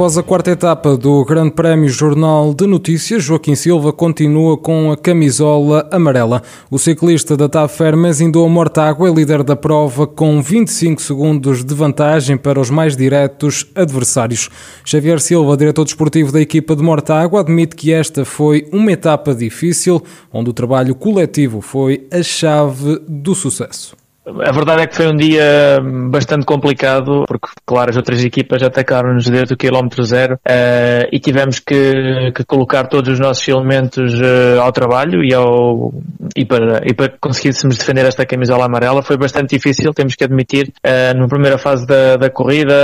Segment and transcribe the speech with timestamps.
[0.00, 4.96] Após a quarta etapa do Grande Prémio Jornal de Notícias, Joaquim Silva continua com a
[4.96, 6.42] camisola amarela.
[6.70, 11.74] O ciclista da TAP Fermes indou Mortágua é líder da prova com 25 segundos de
[11.74, 14.48] vantagem para os mais diretos adversários.
[14.86, 20.02] Xavier Silva, diretor desportivo da equipa de Mortágua, admite que esta foi uma etapa difícil,
[20.32, 24.00] onde o trabalho coletivo foi a chave do sucesso.
[24.26, 29.26] A verdade é que foi um dia bastante complicado, porque, claro, as outras equipas atacaram-nos
[29.26, 34.60] desde o quilómetro zero uh, e tivemos que, que, colocar todos os nossos elementos uh,
[34.60, 35.94] ao trabalho e, ao,
[36.36, 39.02] e, para, e para conseguíssemos defender esta camisola amarela.
[39.02, 40.70] Foi bastante difícil, temos que admitir.
[40.86, 42.74] Uh, na primeira fase da, da corrida,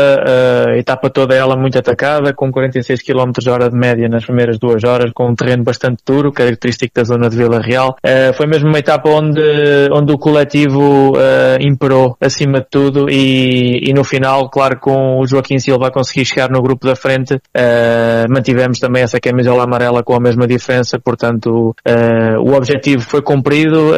[0.70, 4.82] a etapa toda ela muito atacada, com 46 km hora de média nas primeiras duas
[4.84, 7.94] horas, com um terreno bastante duro, característico da zona de Vila Real.
[8.34, 9.40] foi mesmo uma etapa onde,
[9.92, 15.26] onde o coletivo uh, imperou acima de tudo e, e, no final, claro, com o
[15.26, 20.02] Joaquim Silva a conseguir chegar no grupo da frente, uh, mantivemos também essa camisola amarela
[20.02, 23.92] com a mesma diferença, portanto uh, o objetivo foi cumprido,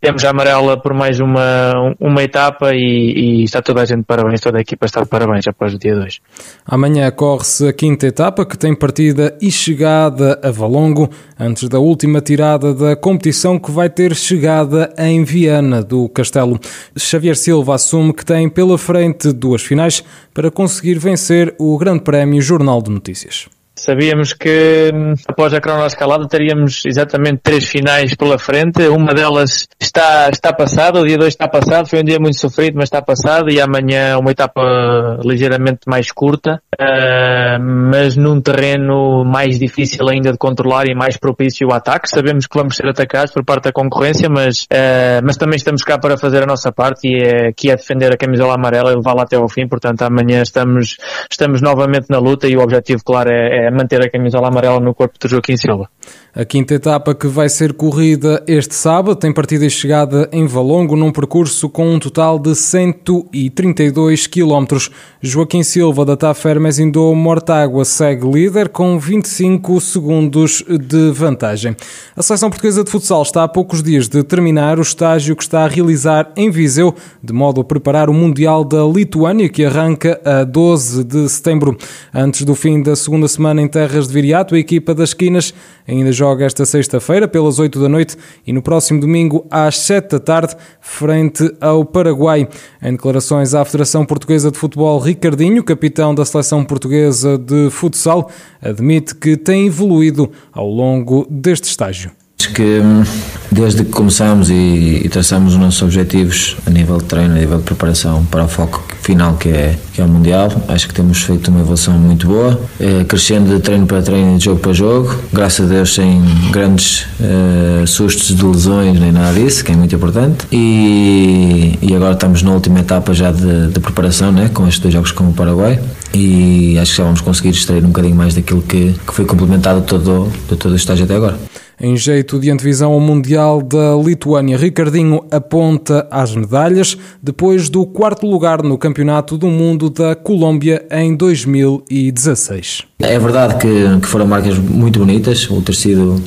[0.00, 4.04] temos a amarela por mais uma, uma etapa e, e, está toda a gente de
[4.04, 6.20] parabéns, toda a equipa está de parabéns após o dia 2.
[6.66, 11.08] Amanhã corre-se a quinta etapa que tem partida e chegada a Valongo,
[11.38, 16.57] antes da última tirada da competição que vai ter chegada em Viana do Castelo.
[16.96, 22.40] Xavier Silva assume que tem pela frente duas finais para conseguir vencer o Grande Prémio
[22.40, 23.48] Jornal de Notícias.
[23.78, 28.86] Sabíamos que hum, após a cronoescalada teríamos exatamente três finais pela frente.
[28.88, 32.74] Uma delas está, está passada, o dia 2 está passado, foi um dia muito sofrido,
[32.74, 39.60] mas está passado e amanhã uma etapa ligeiramente mais curta, uh, mas num terreno mais
[39.60, 42.10] difícil ainda de controlar e mais propício ao ataque.
[42.10, 45.98] Sabemos que vamos ser atacados por parte da concorrência, mas, uh, mas também estamos cá
[45.98, 49.22] para fazer a nossa parte e é, que é defender a camisola amarela e levá-la
[49.22, 49.68] até ao fim.
[49.68, 50.96] Portanto, amanhã estamos,
[51.30, 54.94] estamos novamente na luta e o objetivo, claro, é, é manter a camisola amarela no
[54.94, 55.90] corpo de Joaquim Silva.
[56.38, 60.94] A quinta etapa que vai ser corrida este sábado tem partida e chegada em Valongo
[60.94, 64.76] num percurso com um total de 132 km.
[65.20, 71.74] Joaquim Silva da Tafermes Indou Mortágua segue líder com 25 segundos de vantagem.
[72.14, 75.64] A seleção portuguesa de futsal está a poucos dias de terminar o estágio que está
[75.64, 80.44] a realizar em Viseu, de modo a preparar o Mundial da Lituânia que arranca a
[80.44, 81.76] 12 de setembro.
[82.14, 85.52] Antes do fim da segunda semana em terras de Viriato, a equipa das Quinas
[85.88, 88.16] ainda joga esta sexta-feira pelas 8 da noite
[88.46, 92.48] e no próximo domingo às 7 da tarde, frente ao Paraguai.
[92.82, 98.30] Em declarações à Federação Portuguesa de Futebol, Ricardinho, capitão da seleção portuguesa de futsal,
[98.60, 102.10] admite que tem evoluído ao longo deste estágio.
[102.52, 103.04] Que hum,
[103.50, 107.58] desde que começamos e, e traçamos os nossos objetivos a nível de treino, a nível
[107.58, 111.22] de preparação para o foco final que é, que é o Mundial, acho que temos
[111.22, 114.72] feito uma evolução muito boa, é, crescendo de treino para treino e de jogo para
[114.74, 119.76] jogo, graças a Deus sem grandes uh, sustos de lesões nem nada disso, que é
[119.76, 120.46] muito importante.
[120.52, 124.92] E, e agora estamos na última etapa já de, de preparação, né, com estes dois
[124.92, 125.80] jogos com o Paraguai,
[126.12, 129.80] e acho que já vamos conseguir extrair um bocadinho mais daquilo que, que foi complementado
[129.82, 131.38] todo, de todo o estágio até agora.
[131.80, 138.26] Em jeito de antevisão ao Mundial da Lituânia, Ricardinho aponta às medalhas depois do quarto
[138.26, 142.82] lugar no Campeonato do Mundo da Colômbia em 2016.
[142.98, 146.20] É verdade que, que foram marcas muito bonitas, o ter sido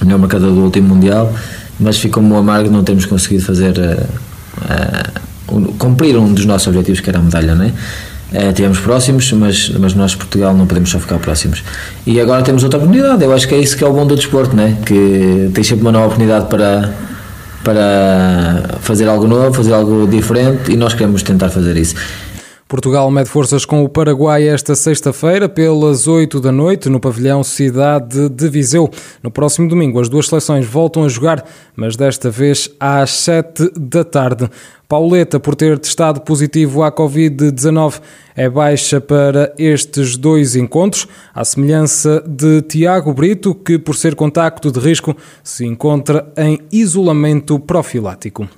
[0.00, 1.32] o melhor marcador do último Mundial,
[1.80, 4.06] mas ficou-me amargo não termos conseguido fazer uh,
[5.52, 7.72] uh, cumprir um dos nossos objetivos que era a medalha, não é?
[8.32, 11.62] É, tivemos próximos, mas, mas nós, Portugal, não podemos só ficar próximos.
[12.04, 13.22] E agora temos outra oportunidade.
[13.22, 14.76] Eu acho que é isso que é o bom do desporto, né?
[14.84, 16.92] que tem sempre uma nova oportunidade para,
[17.62, 21.94] para fazer algo novo, fazer algo diferente e nós queremos tentar fazer isso.
[22.68, 28.28] Portugal mede forças com o Paraguai esta sexta-feira, pelas 8 da noite, no pavilhão Cidade
[28.28, 28.90] de Viseu.
[29.22, 31.44] No próximo domingo, as duas seleções voltam a jogar,
[31.76, 34.50] mas desta vez às 7 da tarde.
[34.88, 38.00] Pauleta, por ter testado positivo à Covid-19,
[38.34, 44.72] é baixa para estes dois encontros, à semelhança de Tiago Brito, que, por ser contacto
[44.72, 48.48] de risco, se encontra em isolamento profilático.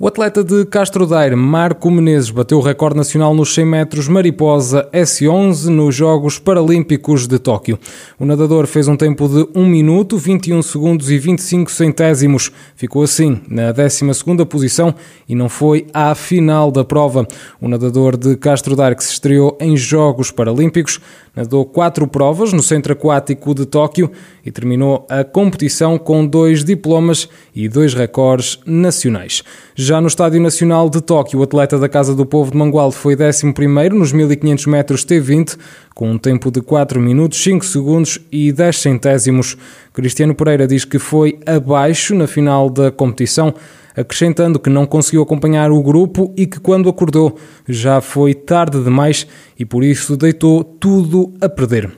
[0.00, 4.88] O atleta de Castro Daire, Marco Menezes, bateu o recorde nacional nos 100 metros mariposa
[4.92, 7.76] S11 nos Jogos Paralímpicos de Tóquio.
[8.16, 12.52] O nadador fez um tempo de 1 minuto, 21 segundos e 25 centésimos.
[12.76, 14.94] Ficou assim na 12ª posição
[15.28, 17.26] e não foi à final da prova.
[17.60, 21.00] O nadador de Castro Daire, que se estreou em Jogos Paralímpicos,
[21.34, 24.12] nadou quatro provas no Centro Aquático de Tóquio
[24.46, 29.42] e terminou a competição com dois diplomas e dois recordes nacionais.
[29.88, 33.16] Já no Estádio Nacional de Tóquio, o atleta da Casa do Povo de Mangualde foi
[33.16, 33.46] 11
[33.94, 35.56] nos 1500 metros T20,
[35.94, 39.56] com um tempo de 4 minutos, 5 segundos e 10 centésimos.
[39.94, 43.54] Cristiano Pereira diz que foi abaixo na final da competição,
[43.96, 49.26] acrescentando que não conseguiu acompanhar o grupo e que quando acordou já foi tarde demais
[49.58, 51.90] e por isso deitou tudo a perder.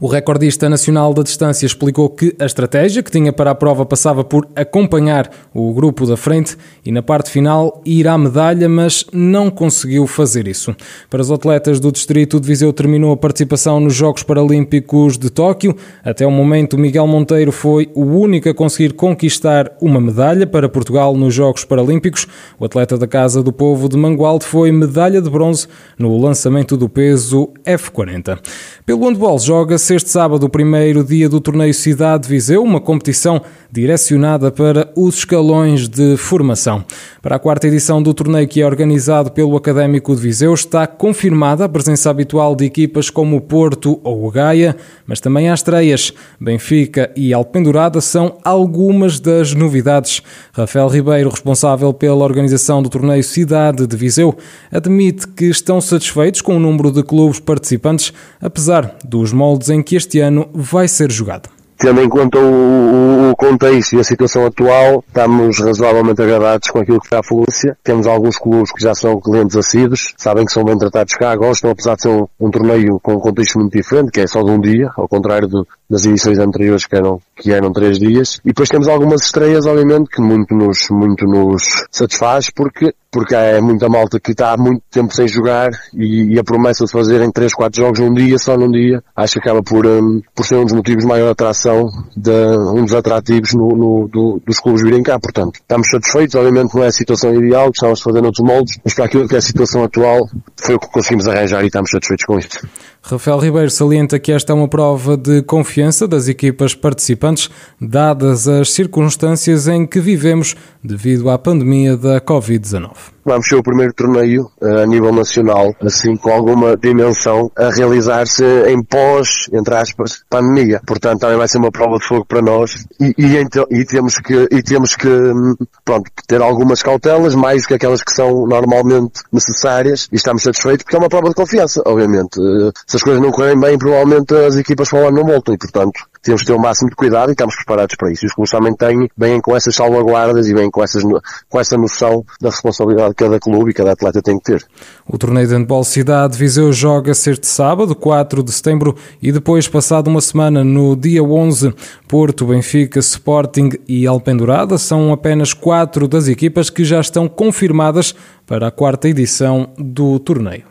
[0.00, 4.22] O recordista nacional da distância explicou que a estratégia que tinha para a prova passava
[4.22, 9.50] por acompanhar o grupo da frente e na parte final ir à medalha, mas não
[9.50, 10.74] conseguiu fazer isso.
[11.10, 15.76] Para os atletas do distrito de Viseu terminou a participação nos Jogos Paralímpicos de Tóquio.
[16.04, 21.16] Até o momento, Miguel Monteiro foi o único a conseguir conquistar uma medalha para Portugal
[21.16, 22.26] nos Jogos Paralímpicos.
[22.58, 25.66] O atleta da Casa do Povo de Mangualde foi medalha de bronze
[25.98, 28.38] no lançamento do peso F40.
[28.86, 33.42] Pelo handball joga-se este sábado o primeiro dia do torneio Cidade de Viseu, uma competição
[33.72, 36.84] direcionada para os escalões de formação.
[37.20, 41.64] Para a quarta edição do torneio que é organizado pelo Académico de Viseu, está confirmada
[41.64, 46.14] a presença habitual de equipas como o Porto ou o Gaia, mas também há estreias.
[46.40, 50.22] Benfica e Alpendurada são algumas das novidades.
[50.52, 54.36] Rafael Ribeiro, responsável pela organização do torneio Cidade de Viseu,
[54.70, 59.96] admite que estão satisfeitos com o número de clubes participantes, apesar dos moldes em que
[59.96, 61.48] este ano vai ser jogado
[61.78, 66.98] tendo em conta o, o, contexto e a situação atual, estamos razoavelmente agradados com aquilo
[66.98, 67.78] que está a fluência.
[67.84, 71.70] Temos alguns clubes que já são clientes assíduos, sabem que são bem tratados cá, gostam,
[71.70, 74.50] apesar de ser um, um torneio com um contexto muito diferente, que é só de
[74.50, 78.40] um dia, ao contrário do, das edições anteriores que eram, que eram três dias.
[78.44, 83.60] E depois temos algumas estreias, obviamente, que muito nos, muito nos satisfaz, porque porque é
[83.60, 87.30] muita malta que está há muito tempo sem jogar e, e a promessa de fazerem
[87.30, 90.56] 3, 4 jogos num dia, só num dia, acho que acaba por, um, por ser
[90.56, 94.82] um dos motivos de maior atração, de, um dos atrativos no, no, do, dos clubes
[94.82, 95.18] virem cá.
[95.18, 98.94] Portanto, estamos satisfeitos, obviamente não é a situação ideal, gostávamos de fazer noutros moldes, mas
[98.94, 100.28] para aquilo que é a situação atual,
[100.68, 102.68] foi o que conseguimos arranjar e estamos satisfeitos com isto.
[103.00, 107.48] Rafael Ribeiro salienta que esta é uma prova de confiança das equipas participantes,
[107.80, 110.54] dadas as circunstâncias em que vivemos
[110.84, 112.90] devido à pandemia da Covid-19.
[113.28, 118.42] Vamos ser o primeiro torneio uh, a nível nacional, assim com alguma dimensão, a realizar-se
[118.66, 120.80] em pós, entre aspas, pandemia.
[120.86, 124.18] Portanto, também vai ser uma prova de fogo para nós e, e, então, e temos
[124.18, 125.54] que, e temos que, hum,
[125.84, 130.96] pronto, ter algumas cautelas, mais que aquelas que são normalmente necessárias e estamos satisfeitos porque
[130.96, 132.40] é uma prova de confiança, obviamente.
[132.40, 136.00] Uh, se as coisas não correm bem, provavelmente as equipas lá não voltam e, portanto,
[136.22, 138.24] temos que ter o máximo de cuidado e estamos preparados para isso.
[138.24, 141.02] E os clubes também têm, vêm com essas salvaguardas e vêm com, essas,
[141.48, 144.66] com essa noção da responsabilidade que cada clube e cada atleta tem que ter.
[145.06, 150.08] O torneio de handball Cidade Viseu joga-se este sábado, 4 de setembro, e depois, passado
[150.08, 151.74] uma semana, no dia 11,
[152.06, 158.14] Porto, Benfica, Sporting e Alpendurada são apenas quatro das equipas que já estão confirmadas
[158.46, 160.68] para a quarta edição do torneio.